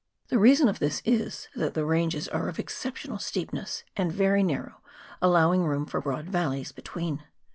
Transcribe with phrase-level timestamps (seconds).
[0.29, 4.81] The reason of this is, that the ranges are of exceptional steepness, and very narrow,
[5.21, 7.23] allowing room for broad valleys between.